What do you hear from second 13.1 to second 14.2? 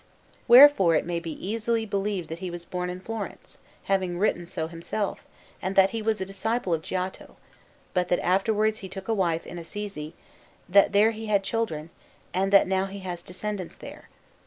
descendants there.